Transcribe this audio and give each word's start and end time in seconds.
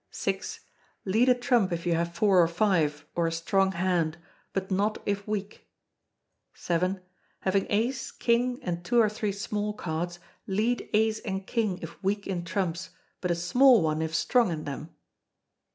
vi. 0.25 0.41
Lead 1.05 1.29
a 1.29 1.35
trump 1.35 1.71
if 1.71 1.85
you 1.85 1.93
have 1.93 2.15
four 2.15 2.41
or 2.41 2.47
five, 2.47 3.05
or 3.13 3.27
a 3.27 3.31
strong 3.31 3.73
hand; 3.73 4.17
but 4.51 4.71
not 4.71 4.97
if 5.05 5.27
weak. 5.27 5.69
vii. 6.55 6.97
Having 7.41 7.67
ace, 7.69 8.09
king, 8.09 8.57
and 8.63 8.83
two 8.83 8.99
or 8.99 9.09
three 9.09 9.31
small 9.31 9.73
cards, 9.73 10.17
lead 10.47 10.89
ace 10.93 11.19
and 11.19 11.45
king 11.45 11.77
if 11.83 12.01
weak 12.03 12.25
in 12.25 12.43
trumps, 12.43 12.89
but 13.21 13.29
a 13.29 13.35
small 13.35 13.83
one 13.83 14.01
if 14.01 14.15
strong 14.15 14.49
in 14.49 14.63
them. 14.63 14.89